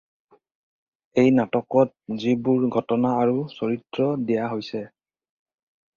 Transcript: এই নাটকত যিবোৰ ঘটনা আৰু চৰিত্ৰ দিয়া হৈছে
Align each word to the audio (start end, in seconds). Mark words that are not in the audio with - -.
এই 1.23 1.33
নাটকত 1.41 1.91
যিবোৰ 2.23 2.65
ঘটনা 2.79 3.13
আৰু 3.27 3.39
চৰিত্ৰ 3.59 4.11
দিয়া 4.31 4.49
হৈছে 4.55 4.85